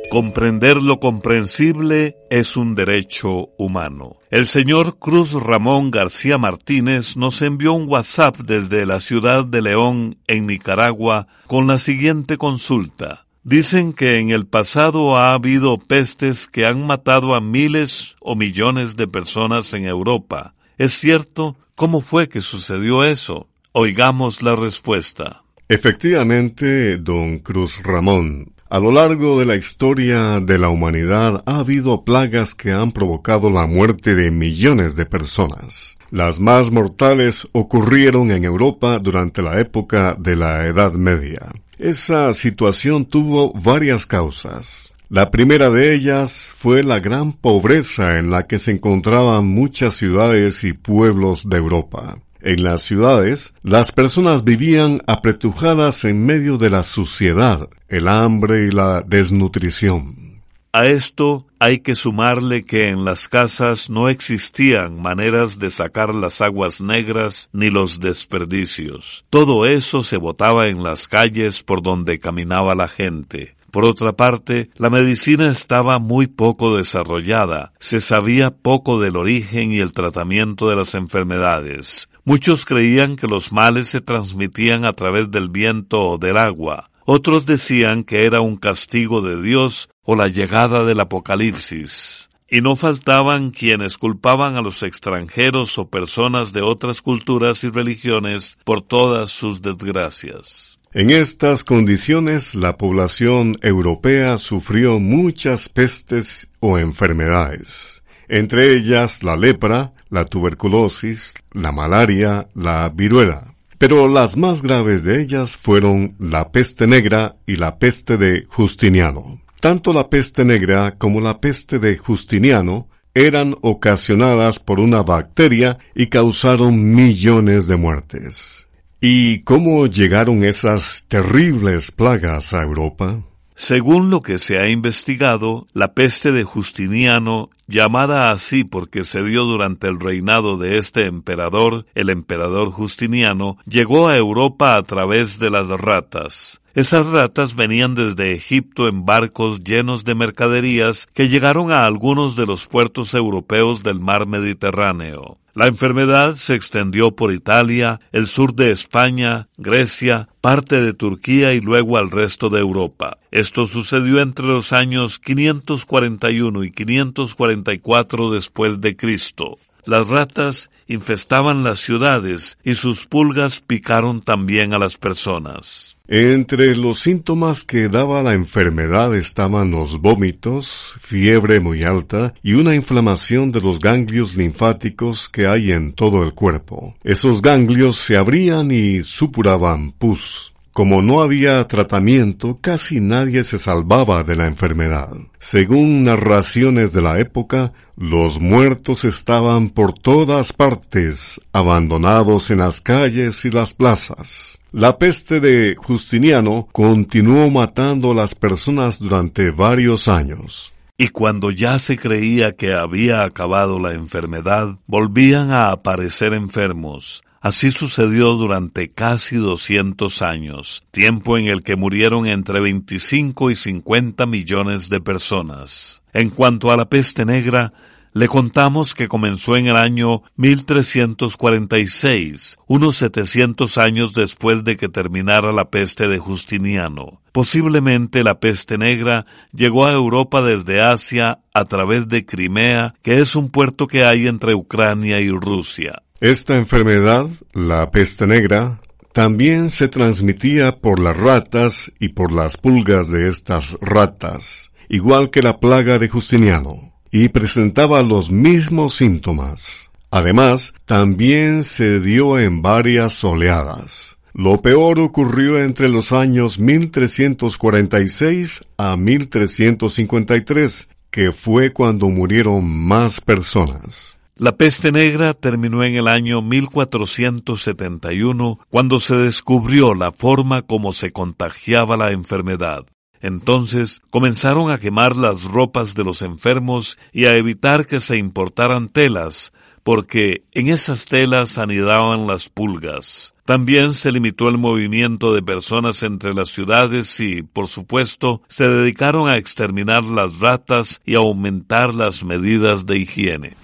Comprender 0.09 0.77
lo 0.77 0.99
comprensible 0.99 2.17
es 2.31 2.57
un 2.57 2.73
derecho 2.73 3.49
humano. 3.59 4.17
El 4.31 4.47
señor 4.47 4.97
Cruz 4.97 5.33
Ramón 5.33 5.91
García 5.91 6.39
Martínez 6.39 7.15
nos 7.15 7.43
envió 7.43 7.73
un 7.73 7.87
WhatsApp 7.87 8.37
desde 8.37 8.87
la 8.87 8.99
ciudad 9.01 9.45
de 9.45 9.61
León, 9.61 10.17
en 10.25 10.47
Nicaragua, 10.47 11.27
con 11.45 11.67
la 11.67 11.77
siguiente 11.77 12.37
consulta. 12.37 13.27
Dicen 13.43 13.93
que 13.93 14.17
en 14.17 14.31
el 14.31 14.47
pasado 14.47 15.15
ha 15.15 15.33
habido 15.33 15.77
pestes 15.77 16.47
que 16.47 16.65
han 16.65 16.87
matado 16.87 17.35
a 17.35 17.39
miles 17.39 18.15
o 18.19 18.35
millones 18.35 18.95
de 18.95 19.07
personas 19.07 19.73
en 19.75 19.85
Europa. 19.85 20.55
¿Es 20.79 20.93
cierto? 20.93 21.55
¿Cómo 21.75 22.01
fue 22.01 22.29
que 22.29 22.41
sucedió 22.41 23.03
eso? 23.03 23.47
Oigamos 23.73 24.41
la 24.41 24.55
respuesta. 24.55 25.43
Efectivamente, 25.67 26.97
don 26.97 27.37
Cruz 27.39 27.79
Ramón, 27.83 28.53
a 28.69 28.79
lo 28.79 28.91
largo 28.91 29.39
de 29.39 29.45
la 29.45 29.55
historia 29.55 30.39
de 30.39 30.59
la 30.59 30.69
humanidad 30.69 31.43
ha 31.45 31.59
habido 31.59 32.03
plagas 32.03 32.53
que 32.53 32.71
han 32.71 32.91
provocado 32.91 33.49
la 33.49 33.65
muerte 33.65 34.13
de 34.13 34.29
millones 34.29 34.95
de 34.95 35.05
personas. 35.07 35.97
Las 36.11 36.39
más 36.39 36.71
mortales 36.71 37.47
ocurrieron 37.51 38.31
en 38.31 38.43
Europa 38.43 38.99
durante 38.99 39.41
la 39.41 39.59
época 39.59 40.15
de 40.17 40.35
la 40.35 40.65
Edad 40.65 40.93
Media. 40.93 41.51
Esa 41.79 42.33
situación 42.33 43.05
tuvo 43.05 43.53
varias 43.53 44.05
causas. 44.05 44.93
La 45.09 45.31
primera 45.31 45.71
de 45.71 45.95
ellas 45.95 46.53
fue 46.55 46.83
la 46.83 46.99
gran 46.99 47.33
pobreza 47.33 48.19
en 48.19 48.29
la 48.29 48.45
que 48.45 48.59
se 48.59 48.69
encontraban 48.71 49.47
muchas 49.47 49.95
ciudades 49.95 50.63
y 50.63 50.73
pueblos 50.73 51.49
de 51.49 51.57
Europa. 51.57 52.17
En 52.41 52.63
las 52.63 52.83
ciudades, 52.83 53.53
las 53.63 53.91
personas 53.91 54.43
vivían 54.43 55.01
apretujadas 55.07 56.05
en 56.05 56.25
medio 56.25 56.57
de 56.57 56.69
la 56.69 56.83
suciedad, 56.83 57.69
el 57.89 58.07
hambre 58.07 58.67
y 58.67 58.71
la 58.71 59.01
desnutrición. 59.01 60.29
A 60.71 60.85
esto 60.85 61.47
hay 61.59 61.79
que 61.79 61.95
sumarle 61.95 62.63
que 62.63 62.89
en 62.89 63.03
las 63.03 63.27
casas 63.27 63.89
no 63.89 64.07
existían 64.07 65.01
maneras 65.01 65.57
de 65.57 65.71
sacar 65.71 66.13
las 66.13 66.41
aguas 66.41 66.79
negras 66.79 67.49
ni 67.51 67.71
los 67.71 67.99
desperdicios. 67.99 69.25
Todo 69.31 69.65
eso 69.65 70.03
se 70.03 70.17
botaba 70.17 70.67
en 70.67 70.83
las 70.83 71.07
calles 71.07 71.63
por 71.63 71.81
donde 71.81 72.19
caminaba 72.19 72.75
la 72.75 72.87
gente. 72.87 73.57
Por 73.71 73.85
otra 73.85 74.13
parte, 74.13 74.69
la 74.77 74.89
medicina 74.89 75.49
estaba 75.49 75.99
muy 75.99 76.27
poco 76.27 76.77
desarrollada, 76.77 77.73
se 77.79 77.99
sabía 77.99 78.49
poco 78.51 78.99
del 78.99 79.15
origen 79.15 79.71
y 79.71 79.79
el 79.79 79.93
tratamiento 79.93 80.69
de 80.69 80.75
las 80.75 80.95
enfermedades. 80.95 82.09
Muchos 82.29 82.63
creían 82.63 83.15
que 83.15 83.25
los 83.25 83.51
males 83.51 83.89
se 83.89 84.01
transmitían 84.01 84.85
a 84.85 84.93
través 84.93 85.31
del 85.31 85.49
viento 85.49 86.09
o 86.09 86.17
del 86.19 86.37
agua. 86.37 86.91
Otros 87.05 87.47
decían 87.47 88.03
que 88.03 88.27
era 88.27 88.39
un 88.39 88.57
castigo 88.57 89.21
de 89.21 89.41
Dios 89.41 89.89
o 90.03 90.15
la 90.15 90.27
llegada 90.27 90.83
del 90.83 90.99
Apocalipsis. 90.99 92.29
Y 92.47 92.61
no 92.61 92.75
faltaban 92.75 93.49
quienes 93.49 93.97
culpaban 93.97 94.57
a 94.57 94.61
los 94.61 94.83
extranjeros 94.83 95.79
o 95.79 95.89
personas 95.89 96.53
de 96.53 96.61
otras 96.61 97.01
culturas 97.01 97.63
y 97.63 97.69
religiones 97.69 98.59
por 98.63 98.83
todas 98.83 99.31
sus 99.31 99.63
desgracias. 99.63 100.77
En 100.93 101.09
estas 101.09 101.63
condiciones 101.63 102.53
la 102.53 102.77
población 102.77 103.57
europea 103.63 104.37
sufrió 104.37 104.99
muchas 104.99 105.67
pestes 105.67 106.51
o 106.59 106.77
enfermedades, 106.77 108.03
entre 108.27 108.75
ellas 108.75 109.23
la 109.23 109.35
lepra, 109.35 109.93
la 110.09 110.25
tuberculosis, 110.25 111.35
la 111.51 111.71
malaria, 111.71 112.47
la 112.55 112.89
viruela. 112.89 113.55
Pero 113.77 114.07
las 114.07 114.35
más 114.35 114.61
graves 114.61 115.03
de 115.03 115.21
ellas 115.21 115.55
fueron 115.55 116.15
la 116.19 116.51
peste 116.51 116.85
negra 116.85 117.37
y 117.45 117.55
la 117.55 117.77
peste 117.79 118.17
de 118.17 118.45
Justiniano. 118.49 119.41
Tanto 119.59 119.93
la 119.93 120.09
peste 120.09 120.43
negra 120.45 120.97
como 120.97 121.21
la 121.21 121.39
peste 121.39 121.79
de 121.79 121.97
Justiniano 121.97 122.89
eran 123.13 123.55
ocasionadas 123.61 124.59
por 124.59 124.79
una 124.79 125.01
bacteria 125.03 125.77
y 125.95 126.07
causaron 126.07 126.93
millones 126.93 127.67
de 127.67 127.75
muertes. 127.75 128.67
¿Y 129.01 129.43
cómo 129.43 129.87
llegaron 129.87 130.43
esas 130.43 131.05
terribles 131.07 131.91
plagas 131.91 132.53
a 132.53 132.61
Europa? 132.63 133.21
Según 133.59 134.09
lo 134.09 134.21
que 134.21 134.37
se 134.37 134.57
ha 134.57 134.69
investigado, 134.69 135.67
la 135.73 135.93
peste 135.93 136.31
de 136.31 136.45
Justiniano, 136.45 137.49
llamada 137.67 138.31
así 138.31 138.63
porque 138.63 139.03
se 139.03 139.21
dio 139.21 139.43
durante 139.43 139.89
el 139.89 139.99
reinado 139.99 140.55
de 140.55 140.77
este 140.77 141.07
emperador, 141.07 141.85
el 141.93 142.09
emperador 142.09 142.71
Justiniano, 142.71 143.57
llegó 143.65 144.07
a 144.07 144.15
Europa 144.15 144.77
a 144.77 144.83
través 144.83 145.39
de 145.39 145.49
las 145.49 145.67
ratas. 145.67 146.61
Esas 146.73 147.07
ratas 147.07 147.55
venían 147.55 147.95
desde 147.95 148.33
Egipto 148.33 148.87
en 148.87 149.03
barcos 149.05 149.61
llenos 149.61 150.05
de 150.05 150.15
mercaderías 150.15 151.09
que 151.13 151.27
llegaron 151.27 151.73
a 151.73 151.85
algunos 151.85 152.37
de 152.37 152.45
los 152.45 152.65
puertos 152.65 153.13
europeos 153.13 153.83
del 153.83 153.99
mar 153.99 154.25
Mediterráneo. 154.25 155.37
La 155.59 155.67
enfermedad 155.67 156.35
se 156.35 156.55
extendió 156.55 157.17
por 157.17 157.33
Italia, 157.33 157.99
el 158.13 158.27
sur 158.27 158.55
de 158.55 158.71
España, 158.71 159.49
Grecia, 159.57 160.29
parte 160.39 160.81
de 160.81 160.93
Turquía 160.93 161.51
y 161.51 161.59
luego 161.59 161.97
al 161.97 162.11
resto 162.11 162.49
de 162.49 162.61
Europa. 162.61 163.17
Esto 163.29 163.67
sucedió 163.67 164.21
entre 164.21 164.45
los 164.45 164.71
años 164.71 165.19
541 165.19 166.63
y 166.63 166.71
544 166.71 168.31
después 168.31 168.79
de 168.79 168.95
Cristo. 168.95 169.57
Las 169.83 170.07
ratas 170.07 170.69
infestaban 170.87 171.65
las 171.65 171.79
ciudades 171.79 172.57
y 172.63 172.75
sus 172.75 173.05
pulgas 173.05 173.59
picaron 173.59 174.21
también 174.21 174.73
a 174.73 174.79
las 174.79 174.97
personas. 174.97 175.97
Entre 176.11 176.75
los 176.75 177.01
síntomas 177.01 177.63
que 177.63 177.87
daba 177.87 178.23
la 178.23 178.33
enfermedad 178.33 179.15
estaban 179.15 179.69
los 179.69 180.01
vómitos, 180.01 180.95
fiebre 181.01 181.59
muy 181.59 181.83
alta 181.83 182.33
y 182.41 182.53
una 182.53 182.73
inflamación 182.73 183.51
de 183.51 183.61
los 183.61 183.79
ganglios 183.79 184.35
linfáticos 184.35 185.29
que 185.29 185.45
hay 185.45 185.71
en 185.71 185.93
todo 185.93 186.23
el 186.23 186.33
cuerpo. 186.33 186.95
Esos 187.03 187.43
ganglios 187.43 187.97
se 187.97 188.17
abrían 188.17 188.71
y 188.71 189.03
supuraban 189.03 189.91
pus. 189.91 190.51
Como 190.71 191.03
no 191.03 191.21
había 191.21 191.67
tratamiento, 191.67 192.57
casi 192.59 192.99
nadie 192.99 193.43
se 193.43 193.59
salvaba 193.59 194.23
de 194.23 194.35
la 194.35 194.47
enfermedad. 194.47 195.09
Según 195.37 196.05
narraciones 196.05 196.91
de 196.91 197.03
la 197.03 197.19
época, 197.19 197.71
los 197.95 198.39
muertos 198.39 199.05
estaban 199.05 199.69
por 199.69 199.93
todas 199.93 200.53
partes, 200.53 201.39
abandonados 201.53 202.49
en 202.49 202.59
las 202.59 202.81
calles 202.81 203.45
y 203.45 203.51
las 203.51 203.75
plazas. 203.75 204.58
La 204.71 204.99
peste 204.99 205.39
de 205.39 205.75
Justiniano 205.75 206.67
continuó 206.71 207.49
matando 207.49 208.11
a 208.11 208.13
las 208.13 208.35
personas 208.35 208.99
durante 208.99 209.49
varios 209.49 210.07
años. 210.07 210.73
Y 210.95 211.07
cuando 211.07 211.49
ya 211.49 211.79
se 211.79 211.97
creía 211.97 212.51
que 212.51 212.75
había 212.75 213.23
acabado 213.23 213.79
la 213.79 213.93
enfermedad, 213.93 214.77
volvían 214.85 215.49
a 215.49 215.71
aparecer 215.71 216.33
enfermos. 216.33 217.23
Así 217.41 217.71
sucedió 217.71 218.33
durante 218.33 218.91
casi 218.91 219.37
200 219.37 220.21
años, 220.21 220.83
tiempo 220.91 221.39
en 221.39 221.47
el 221.47 221.63
que 221.63 221.75
murieron 221.75 222.27
entre 222.27 222.59
25 222.59 223.49
y 223.49 223.55
50 223.55 224.27
millones 224.27 224.89
de 224.89 225.01
personas. 225.01 226.03
En 226.13 226.29
cuanto 226.29 226.71
a 226.71 226.77
la 226.77 226.85
peste 226.85 227.25
negra, 227.25 227.73
le 228.13 228.27
contamos 228.27 228.95
que 228.95 229.07
comenzó 229.07 229.55
en 229.55 229.67
el 229.67 229.75
año 229.75 230.23
1346, 230.37 232.57
unos 232.67 232.97
700 232.97 233.77
años 233.77 234.13
después 234.13 234.63
de 234.63 234.77
que 234.77 234.89
terminara 234.89 235.51
la 235.51 235.69
peste 235.69 236.07
de 236.07 236.17
Justiniano. 236.17 237.21
Posiblemente 237.31 238.23
la 238.23 238.39
peste 238.39 238.77
negra 238.77 239.25
llegó 239.53 239.85
a 239.85 239.93
Europa 239.93 240.41
desde 240.41 240.81
Asia 240.81 241.39
a 241.53 241.65
través 241.65 242.09
de 242.09 242.25
Crimea, 242.25 242.95
que 243.03 243.19
es 243.19 243.35
un 243.35 243.49
puerto 243.49 243.87
que 243.87 244.03
hay 244.03 244.27
entre 244.27 244.55
Ucrania 244.55 245.19
y 245.19 245.29
Rusia. 245.29 246.01
Esta 246.19 246.57
enfermedad, 246.57 247.27
la 247.53 247.91
peste 247.91 248.27
negra, 248.27 248.81
también 249.13 249.69
se 249.69 249.87
transmitía 249.87 250.77
por 250.77 250.99
las 250.99 251.15
ratas 251.15 251.91
y 251.99 252.09
por 252.09 252.31
las 252.31 252.57
pulgas 252.57 253.09
de 253.09 253.29
estas 253.29 253.77
ratas, 253.81 254.71
igual 254.89 255.29
que 255.29 255.41
la 255.41 255.59
plaga 255.59 255.99
de 255.99 256.09
Justiniano 256.09 256.88
y 257.11 257.29
presentaba 257.29 258.01
los 258.01 258.31
mismos 258.31 258.95
síntomas. 258.95 259.91
Además, 260.11 260.73
también 260.85 261.63
se 261.63 261.99
dio 261.99 262.39
en 262.39 262.61
varias 262.61 263.23
oleadas. 263.23 264.17
Lo 264.33 264.61
peor 264.61 264.99
ocurrió 264.99 265.61
entre 265.61 265.87
los 265.89 266.11
años 266.11 266.59
1346 266.59 268.65
a 268.77 268.95
1353, 268.95 270.89
que 271.11 271.31
fue 271.31 271.73
cuando 271.73 272.09
murieron 272.09 272.67
más 272.69 273.21
personas. 273.21 274.19
La 274.35 274.55
peste 274.55 274.91
negra 274.93 275.33
terminó 275.33 275.83
en 275.83 275.95
el 275.95 276.07
año 276.07 276.41
1471, 276.41 278.59
cuando 278.69 279.01
se 279.01 279.17
descubrió 279.17 279.93
la 279.93 280.13
forma 280.13 280.61
como 280.61 280.93
se 280.93 281.11
contagiaba 281.11 281.97
la 281.97 282.13
enfermedad. 282.13 282.85
Entonces 283.21 284.01
comenzaron 284.09 284.71
a 284.71 284.77
quemar 284.77 285.15
las 285.15 285.43
ropas 285.43 285.95
de 285.95 286.03
los 286.03 286.21
enfermos 286.21 286.97
y 287.11 287.25
a 287.25 287.35
evitar 287.35 287.85
que 287.85 287.99
se 287.99 288.17
importaran 288.17 288.89
telas, 288.89 289.51
porque 289.83 290.43
en 290.51 290.67
esas 290.67 291.05
telas 291.05 291.57
anidaban 291.57 292.27
las 292.27 292.49
pulgas. 292.49 293.33
También 293.45 293.95
se 293.95 294.11
limitó 294.11 294.47
el 294.47 294.59
movimiento 294.59 295.33
de 295.33 295.41
personas 295.41 296.03
entre 296.03 296.35
las 296.35 296.49
ciudades 296.49 297.19
y, 297.19 297.41
por 297.41 297.67
supuesto, 297.67 298.43
se 298.47 298.69
dedicaron 298.69 299.27
a 299.27 299.37
exterminar 299.37 300.03
las 300.03 300.39
ratas 300.39 301.01
y 301.03 301.15
aumentar 301.15 301.95
las 301.95 302.23
medidas 302.23 302.85
de 302.85 302.99
higiene. 302.99 303.57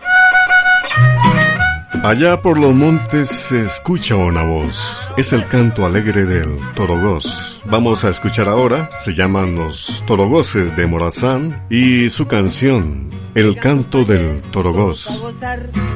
Allá 2.04 2.42
por 2.42 2.58
los 2.58 2.74
montes 2.74 3.30
se 3.30 3.64
escucha 3.66 4.16
una 4.16 4.44
voz. 4.44 5.14
Es 5.18 5.34
el 5.34 5.48
canto 5.48 5.86
alegre 5.86 6.26
del 6.26 6.60
torogós. 6.76 7.62
Vamos 7.66 8.04
a 8.04 8.10
escuchar 8.10 8.48
ahora, 8.48 8.90
se 8.92 9.14
llaman 9.14 9.56
los 9.56 10.04
torogoses 10.06 10.76
de 10.76 10.86
Morazán 10.86 11.66
y 11.70 12.10
su 12.10 12.28
canción, 12.28 13.10
El 13.34 13.58
canto 13.58 14.06
del 14.06 14.42
torogós. 14.52 15.24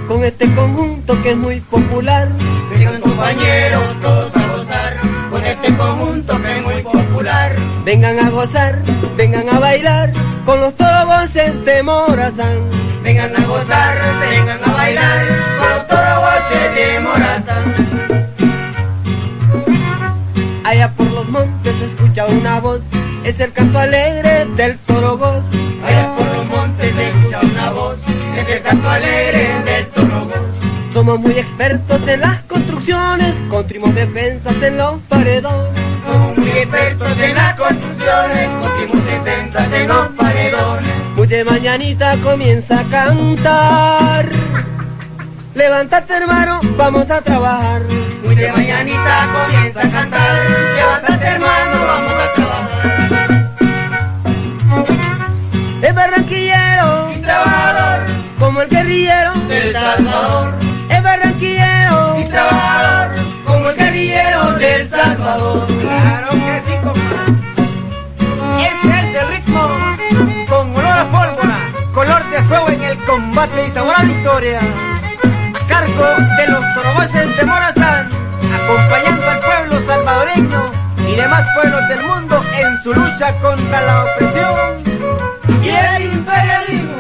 Con 0.08 0.24
este 0.24 0.54
conjunto 0.54 1.22
que 1.22 1.32
es 1.32 1.38
muy 1.38 1.60
popular. 1.62 2.30
Vengan 2.72 3.02
compañeros 3.02 4.02
todos 4.02 4.36
a 4.36 4.48
gozar 4.48 4.98
con 5.30 5.46
este 5.46 5.78
conjunto 5.78 6.42
que 6.42 6.58
es 6.58 6.64
muy 6.64 6.82
popular. 6.84 7.56
Vengan 7.86 8.20
a 8.20 8.30
gozar, 8.30 8.82
vengan 9.16 9.50
a 9.50 9.60
bailar 9.60 10.12
con 10.46 10.60
los 10.60 10.74
torogoces 10.76 11.66
de 11.66 11.84
Morazán 11.84 12.90
vengan 13.04 13.36
a 13.36 13.46
gozar, 13.46 13.98
vengan 14.20 14.64
a 14.64 14.72
bailar 14.74 15.59
escucha 22.20 22.26
una 22.26 22.60
voz, 22.60 22.82
es 23.24 23.40
el 23.40 23.52
canto 23.54 23.80
alegre 23.80 24.46
del 24.56 24.78
torogoz. 24.80 25.44
Allá 25.84 26.16
por 26.18 26.28
los 26.28 26.46
montes 26.48 26.94
se 26.94 27.10
escucha 27.10 27.40
una 27.42 27.72
voz, 27.72 27.98
es 28.38 28.50
el 28.50 28.62
canto 28.62 28.90
alegre 28.90 29.64
del 29.64 29.86
torogoz. 29.88 30.36
Somos 30.94 31.20
muy 31.20 31.34
expertos 31.34 32.08
en 32.08 32.22
las 32.22 32.42
construcciones, 32.44 33.36
construimos 33.50 33.96
defensas 33.96 34.62
en 34.62 34.78
los 34.78 35.00
paredones. 35.02 35.84
Somos 36.06 36.38
muy 36.38 36.50
expertos 36.50 37.20
en 37.20 37.36
las 37.36 37.56
construcciones, 37.56 38.50
construimos 38.60 39.06
defensas 39.06 39.74
en 39.74 39.88
los 39.88 40.08
paredones. 40.10 40.96
Muy 41.16 41.28
de 41.28 41.44
mañanita 41.44 42.18
comienza 42.22 42.80
a 42.80 42.84
cantar. 42.86 44.30
Levántate 45.60 46.14
hermano, 46.14 46.62
vamos 46.78 47.10
a 47.12 47.22
trabajar. 47.22 47.82
Muy 48.24 48.34
de 48.34 48.50
mañanita 48.50 49.28
comienza 49.34 49.82
a 49.82 49.92
cantar. 49.92 50.50
Levántate 50.78 51.26
hermano, 51.26 51.86
vamos 51.86 52.14
a 52.14 52.34
trabajar. 52.34 53.50
Es 55.82 55.94
barranquillero 55.94 57.12
y 57.12 57.18
trabajador, 57.20 58.00
como 58.40 58.62
el 58.62 58.70
guerrillero 58.70 59.34
del 59.50 59.74
Salvador. 59.74 60.54
Es 60.90 61.04
barranquillero 61.04 62.20
y 62.22 62.24
trabajador, 62.30 63.10
como 63.46 63.70
el 63.70 63.76
guerrillero 63.76 64.52
del 64.54 64.90
Salvador. 64.90 65.68
Claro 65.68 66.30
que 66.30 66.62
sí, 66.68 66.74
compadre. 66.82 67.34
Ese 68.62 68.88
es 68.98 69.14
el 69.14 69.28
ritmo 69.28 69.68
con 70.48 70.74
olor 70.74 70.98
a 71.00 71.04
pólvora, 71.04 71.60
color 71.94 72.30
de 72.30 72.44
fuego 72.44 72.70
en 72.70 72.82
el 72.82 72.98
combate 73.00 73.68
y 73.68 73.72
sabor 73.72 73.96
a 73.98 74.04
victoria. 74.04 74.62
Cargo 75.70 76.08
de 76.38 76.48
los 76.48 76.74
torogoces 76.74 77.38
de 77.38 77.46
Morazán, 77.46 78.10
acompañando 78.54 79.30
al 79.30 79.40
pueblo 79.40 79.86
salvadoreño 79.88 80.72
y 81.08 81.16
demás 81.16 81.46
pueblos 81.54 81.88
del 81.88 82.02
mundo 82.04 82.44
en 82.58 82.84
su 82.84 82.94
lucha 82.94 83.34
contra 83.40 83.82
la 83.82 84.04
opresión 84.04 85.64
y 85.64 85.70
el 85.70 86.14
imperialismo. 86.14 86.98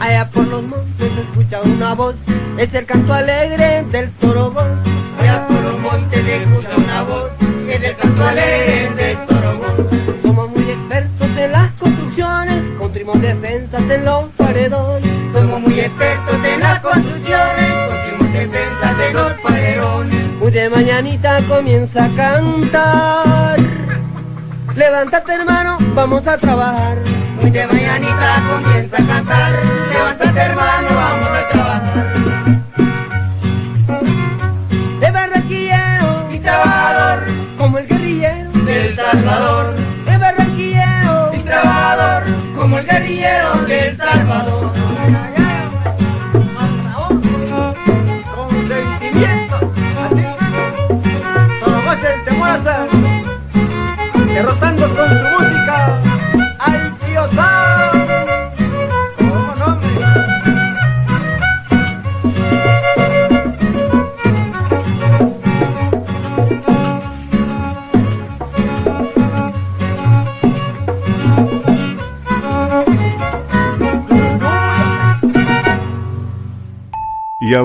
Allá 0.00 0.24
por 0.30 0.46
los 0.48 0.62
montes 0.62 1.12
se 1.14 1.20
escucha 1.20 1.60
una 1.62 1.94
voz, 1.94 2.16
es 2.56 2.74
el 2.74 2.86
canto 2.86 3.12
alegre 3.12 3.84
del 3.92 4.10
torogón. 4.12 4.80
Allá 5.20 5.46
por 5.46 5.62
los 5.62 5.78
montes 5.80 6.24
se 6.24 6.36
escucha 6.42 6.76
una 6.76 7.02
voz, 7.02 7.30
es 7.68 7.82
el 7.82 7.96
canto 7.96 8.26
alegre 8.26 8.90
del 8.96 9.18
torogón. 9.26 9.88
Somos 10.22 10.50
muy 10.50 10.70
expertos 10.70 11.28
en 11.36 11.52
las 11.52 11.70
construcciones, 11.72 12.64
construimos 12.78 13.20
defensas 13.20 13.90
en 13.90 14.04
los 14.04 14.24
paredones. 14.36 15.20
Somos 15.32 15.60
muy 15.60 15.80
expertos 15.80 16.34
en 16.44 16.49
construcciones, 16.92 19.12
los 19.12 19.32
paredones. 19.40 20.26
Muy 20.38 20.50
de 20.50 20.70
mañanita 20.70 21.46
comienza 21.46 22.04
a 22.04 22.16
cantar. 22.16 23.60
Levántate 24.74 25.34
hermano, 25.34 25.78
vamos 25.94 26.26
a 26.26 26.38
trabajar. 26.38 26.96
Muy 27.40 27.50
de 27.50 27.66
mañanita 27.66 28.42
comienza 28.48 28.96
a 28.96 29.06
cantar. 29.06 29.52
Levántate 29.92 30.40
hermano, 30.40 30.88
vamos 30.94 31.28
a 31.28 31.48
trabajar. 31.50 32.10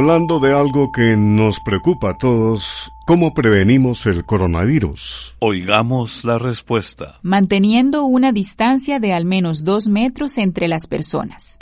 Hablando 0.06 0.40
de 0.40 0.54
algo 0.54 0.92
que 0.92 1.18
nos 1.18 1.60
preocupa 1.60 2.12
a 2.12 2.18
todos, 2.20 2.94
¿cómo 3.08 3.34
prevenimos 3.34 4.06
el 4.06 4.24
coronavirus? 4.24 5.36
Oigamos 5.40 6.24
la 6.24 6.38
respuesta. 6.38 7.18
Manteniendo 7.24 8.04
una 8.04 8.32
distancia 8.32 9.00
de 9.00 9.14
al 9.14 9.26
menos 9.26 9.64
dos 9.64 9.88
metros 9.88 10.38
entre 10.38 10.68
las 10.68 10.86
personas. 10.86 11.58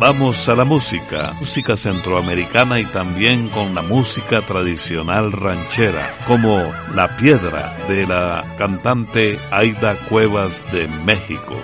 Vamos 0.00 0.48
a 0.48 0.54
la 0.54 0.64
música, 0.64 1.34
música 1.34 1.76
centroamericana 1.76 2.80
y 2.80 2.86
también 2.86 3.50
con 3.50 3.74
la 3.74 3.82
música 3.82 4.40
tradicional 4.40 5.30
ranchera, 5.30 6.16
como 6.26 6.56
La 6.94 7.18
Piedra 7.18 7.76
de 7.86 8.06
la 8.06 8.54
cantante 8.56 9.38
Aida 9.50 9.96
Cuevas 10.08 10.64
de 10.72 10.88
México. 10.88 11.54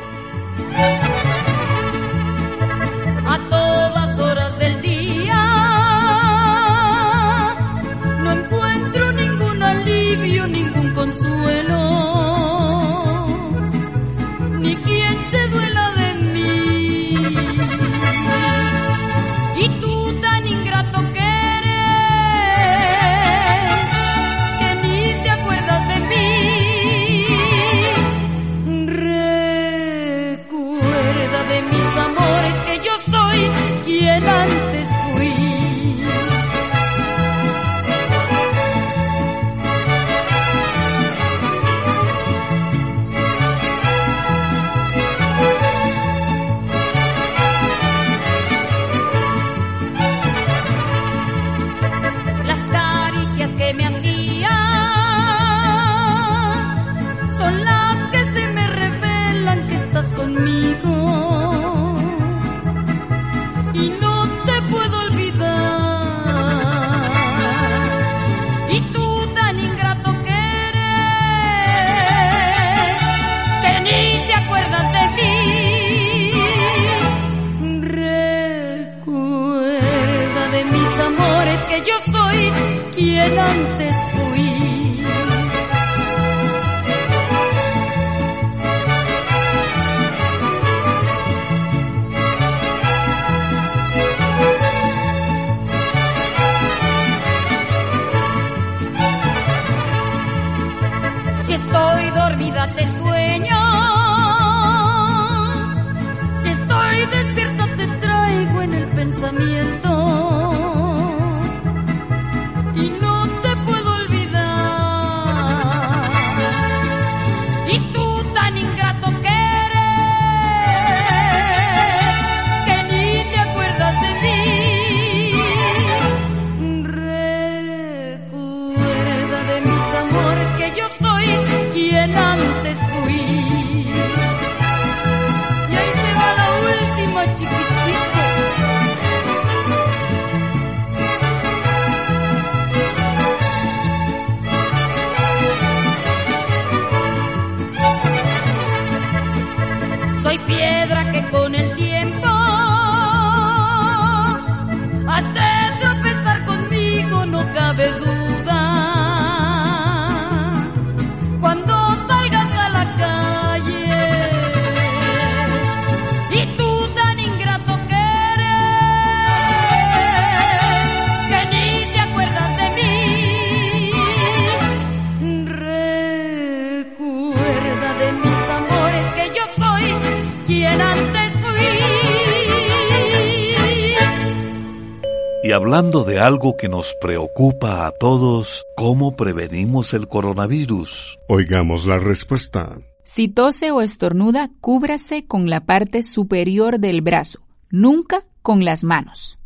Hablando 185.77 186.05
de 186.05 186.19
algo 186.19 186.57
que 186.57 186.71
nos 186.71 186.95
preocupa 187.03 187.87
a 187.87 187.91
todos, 187.91 188.65
¿cómo 188.79 189.15
prevenimos 189.15 189.93
el 189.93 190.09
coronavirus? 190.09 191.19
Oigamos 191.29 191.85
la 191.87 191.99
respuesta. 191.99 192.79
Si 193.05 193.29
tose 193.29 193.71
o 193.73 193.83
estornuda, 193.83 194.51
cúbrase 194.63 195.27
con 195.27 195.51
la 195.51 195.67
parte 195.67 196.03
superior 196.03 196.81
del 196.81 197.03
brazo, 197.03 197.41
nunca 197.69 198.25
con 198.41 198.65
las 198.65 198.85
manos. 198.85 199.39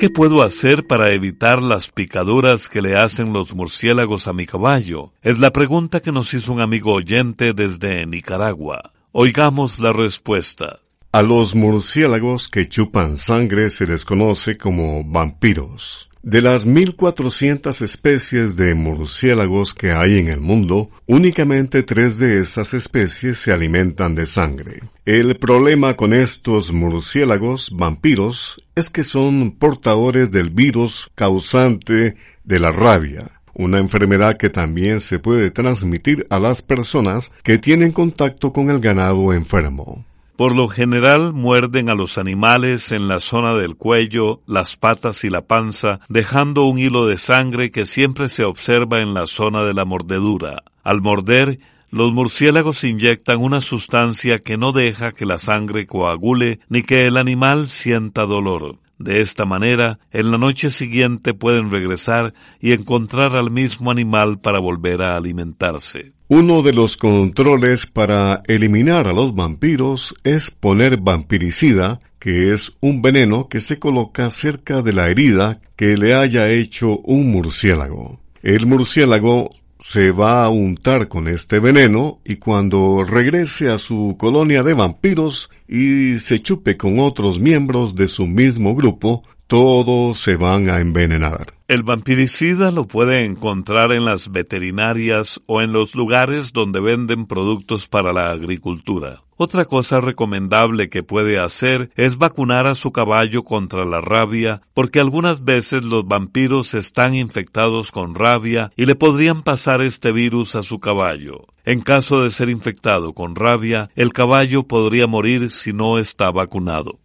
¿Qué 0.00 0.10
puedo 0.10 0.42
hacer 0.42 0.88
para 0.88 1.12
evitar 1.12 1.62
las 1.62 1.92
picaduras 1.92 2.68
que 2.68 2.82
le 2.82 2.96
hacen 2.96 3.32
los 3.32 3.54
murciélagos 3.54 4.26
a 4.26 4.32
mi 4.32 4.46
caballo? 4.46 5.12
Es 5.22 5.38
la 5.38 5.52
pregunta 5.52 6.00
que 6.00 6.10
nos 6.10 6.34
hizo 6.34 6.52
un 6.52 6.60
amigo 6.60 6.92
oyente 6.92 7.52
desde 7.52 8.04
Nicaragua. 8.04 8.94
Oigamos 9.12 9.78
la 9.78 9.92
respuesta. 9.92 10.80
A 11.12 11.22
los 11.22 11.56
murciélagos 11.56 12.46
que 12.46 12.68
chupan 12.68 13.16
sangre 13.16 13.68
se 13.70 13.84
les 13.84 14.04
conoce 14.04 14.56
como 14.56 15.02
vampiros. 15.02 16.08
De 16.22 16.40
las 16.40 16.66
1400 16.66 17.82
especies 17.82 18.54
de 18.54 18.76
murciélagos 18.76 19.74
que 19.74 19.90
hay 19.90 20.18
en 20.18 20.28
el 20.28 20.38
mundo, 20.40 20.88
únicamente 21.06 21.82
tres 21.82 22.20
de 22.20 22.38
esas 22.38 22.74
especies 22.74 23.38
se 23.38 23.50
alimentan 23.50 24.14
de 24.14 24.24
sangre. 24.24 24.82
El 25.04 25.36
problema 25.36 25.94
con 25.94 26.12
estos 26.12 26.70
murciélagos 26.72 27.70
vampiros 27.72 28.64
es 28.76 28.88
que 28.88 29.02
son 29.02 29.50
portadores 29.50 30.30
del 30.30 30.50
virus 30.50 31.10
causante 31.16 32.14
de 32.44 32.60
la 32.60 32.70
rabia, 32.70 33.32
una 33.52 33.78
enfermedad 33.78 34.36
que 34.36 34.48
también 34.48 35.00
se 35.00 35.18
puede 35.18 35.50
transmitir 35.50 36.24
a 36.30 36.38
las 36.38 36.62
personas 36.62 37.32
que 37.42 37.58
tienen 37.58 37.90
contacto 37.90 38.52
con 38.52 38.70
el 38.70 38.78
ganado 38.78 39.32
enfermo. 39.32 40.04
Por 40.40 40.56
lo 40.56 40.68
general 40.68 41.34
muerden 41.34 41.90
a 41.90 41.94
los 41.94 42.16
animales 42.16 42.92
en 42.92 43.08
la 43.08 43.20
zona 43.20 43.52
del 43.56 43.76
cuello, 43.76 44.40
las 44.46 44.78
patas 44.78 45.22
y 45.24 45.28
la 45.28 45.42
panza, 45.42 46.00
dejando 46.08 46.64
un 46.64 46.78
hilo 46.78 47.04
de 47.04 47.18
sangre 47.18 47.70
que 47.70 47.84
siempre 47.84 48.30
se 48.30 48.44
observa 48.44 49.02
en 49.02 49.12
la 49.12 49.26
zona 49.26 49.64
de 49.64 49.74
la 49.74 49.84
mordedura. 49.84 50.62
Al 50.82 51.02
morder, 51.02 51.60
los 51.90 52.14
murciélagos 52.14 52.84
inyectan 52.84 53.36
una 53.38 53.60
sustancia 53.60 54.38
que 54.38 54.56
no 54.56 54.72
deja 54.72 55.12
que 55.12 55.26
la 55.26 55.36
sangre 55.36 55.86
coagule 55.86 56.60
ni 56.70 56.84
que 56.84 57.04
el 57.04 57.18
animal 57.18 57.68
sienta 57.68 58.24
dolor. 58.24 58.76
De 59.00 59.22
esta 59.22 59.46
manera, 59.46 59.98
en 60.10 60.30
la 60.30 60.36
noche 60.36 60.68
siguiente 60.68 61.32
pueden 61.32 61.70
regresar 61.70 62.34
y 62.60 62.72
encontrar 62.72 63.34
al 63.34 63.50
mismo 63.50 63.90
animal 63.90 64.40
para 64.40 64.60
volver 64.60 65.00
a 65.00 65.16
alimentarse. 65.16 66.12
Uno 66.28 66.60
de 66.60 66.74
los 66.74 66.98
controles 66.98 67.86
para 67.86 68.42
eliminar 68.46 69.08
a 69.08 69.14
los 69.14 69.34
vampiros 69.34 70.14
es 70.22 70.50
poner 70.50 70.98
vampiricida, 70.98 72.00
que 72.18 72.52
es 72.52 72.72
un 72.80 73.00
veneno 73.00 73.48
que 73.48 73.62
se 73.62 73.78
coloca 73.78 74.28
cerca 74.28 74.82
de 74.82 74.92
la 74.92 75.08
herida 75.08 75.60
que 75.76 75.96
le 75.96 76.14
haya 76.14 76.50
hecho 76.50 76.98
un 76.98 77.32
murciélago. 77.32 78.20
El 78.42 78.66
murciélago 78.66 79.48
se 79.80 80.12
va 80.12 80.44
a 80.44 80.50
untar 80.50 81.08
con 81.08 81.26
este 81.26 81.58
veneno 81.58 82.20
y 82.24 82.36
cuando 82.36 83.02
regrese 83.02 83.70
a 83.70 83.78
su 83.78 84.16
colonia 84.18 84.62
de 84.62 84.74
vampiros 84.74 85.50
y 85.66 86.18
se 86.18 86.42
chupe 86.42 86.76
con 86.76 86.98
otros 86.98 87.38
miembros 87.38 87.96
de 87.96 88.06
su 88.06 88.26
mismo 88.26 88.74
grupo, 88.74 89.24
todos 89.46 90.20
se 90.20 90.36
van 90.36 90.70
a 90.70 90.80
envenenar. 90.80 91.54
El 91.66 91.82
vampiricida 91.82 92.70
lo 92.70 92.86
puede 92.86 93.24
encontrar 93.24 93.90
en 93.92 94.04
las 94.04 94.30
veterinarias 94.30 95.40
o 95.46 95.62
en 95.62 95.72
los 95.72 95.94
lugares 95.94 96.52
donde 96.52 96.80
venden 96.80 97.26
productos 97.26 97.88
para 97.88 98.12
la 98.12 98.30
agricultura. 98.30 99.22
Otra 99.42 99.64
cosa 99.64 100.02
recomendable 100.02 100.90
que 100.90 101.02
puede 101.02 101.38
hacer 101.38 101.88
es 101.96 102.18
vacunar 102.18 102.66
a 102.66 102.74
su 102.74 102.92
caballo 102.92 103.42
contra 103.42 103.86
la 103.86 104.02
rabia, 104.02 104.60
porque 104.74 105.00
algunas 105.00 105.46
veces 105.46 105.82
los 105.82 106.06
vampiros 106.06 106.74
están 106.74 107.14
infectados 107.14 107.90
con 107.90 108.14
rabia 108.14 108.70
y 108.76 108.84
le 108.84 108.96
podrían 108.96 109.40
pasar 109.40 109.80
este 109.80 110.12
virus 110.12 110.56
a 110.56 110.62
su 110.62 110.78
caballo. 110.78 111.46
En 111.64 111.80
caso 111.80 112.22
de 112.22 112.30
ser 112.30 112.50
infectado 112.50 113.14
con 113.14 113.34
rabia, 113.34 113.88
el 113.96 114.12
caballo 114.12 114.64
podría 114.64 115.06
morir 115.06 115.50
si 115.50 115.72
no 115.72 115.98
está 115.98 116.30
vacunado. 116.30 116.98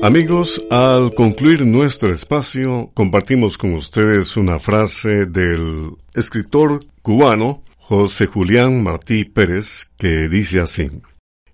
Amigos, 0.00 0.64
al 0.70 1.12
concluir 1.14 1.66
nuestro 1.66 2.10
espacio, 2.10 2.90
compartimos 2.94 3.58
con 3.58 3.74
ustedes 3.74 4.34
una 4.38 4.58
frase 4.58 5.26
del 5.26 5.90
escritor 6.14 6.80
cubano 7.02 7.67
José 7.88 8.26
Julián 8.26 8.82
Martí 8.82 9.24
Pérez 9.24 9.90
que 9.96 10.28
dice 10.28 10.60
así, 10.60 10.90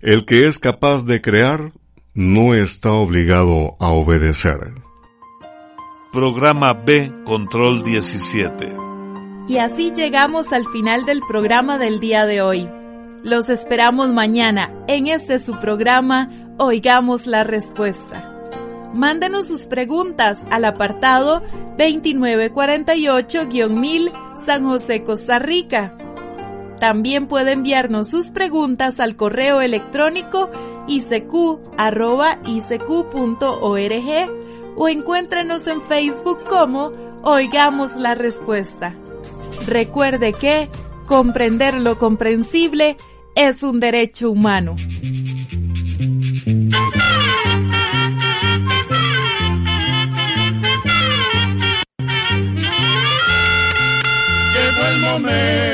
El 0.01 0.25
que 0.25 0.49
es 0.49 0.59
capaz 0.59 1.05
de 1.05 1.23
crear 1.23 1.71
no 2.13 2.55
está 2.55 2.91
obligado 2.91 3.77
a 3.79 3.91
obedecer. 3.91 4.59
Programa 6.13 6.75
B, 6.75 7.13
Control 7.25 7.85
17. 7.85 8.73
Y 9.47 9.59
así 9.59 9.93
llegamos 9.95 10.53
al 10.53 10.67
final 10.73 11.05
del 11.05 11.21
programa 11.21 11.79
del 11.79 12.01
día 12.01 12.27
de 12.27 12.43
hoy. 12.43 12.69
Los 13.23 13.49
esperamos 13.49 14.09
mañana 14.09 14.73
en 14.89 15.07
este 15.07 15.39
su 15.39 15.61
programa 15.61 16.57
Oigamos 16.59 17.29
la 17.29 17.45
Respuesta. 17.45 18.29
Mándenos 18.93 19.47
sus 19.47 19.69
preguntas 19.69 20.39
al 20.51 20.65
apartado 20.65 21.45
2948-1000 21.79 24.13
San 24.45 24.65
José, 24.65 25.05
Costa 25.05 25.39
Rica. 25.39 25.97
También 26.81 27.27
puede 27.27 27.53
enviarnos 27.53 28.11
sus 28.11 28.31
preguntas 28.31 29.01
al 29.01 29.17
correo 29.17 29.61
electrónico 29.61 30.51
isq.org 30.87 31.75
o 34.77 34.89
encuéntrenos 34.89 35.67
en 35.67 35.81
Facebook 35.83 36.45
como 36.45 36.93
Oigamos 37.23 37.97
la 37.97 38.15
Respuesta. 38.15 38.95
Recuerde 39.67 40.33
que 40.33 40.69
comprender 41.07 41.75
lo 41.75 41.99
comprensible 41.99 42.97
es 43.35 43.63
un 43.63 43.81
derecho 43.81 44.31
humano. 44.31 44.77
el 54.87 55.01
momento 55.01 55.74